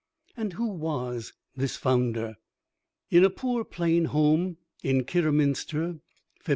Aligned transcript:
]And 0.35 0.53
who 0.53 0.65
was 0.67 1.31
this 1.55 1.75
founder? 1.77 2.37
In 3.11 3.23
a 3.23 3.29
poor, 3.29 3.63
plain 3.63 4.05
home 4.05 4.57
in 4.81 5.03
Kidderminster, 5.03 5.99
Feb. 6.43 6.49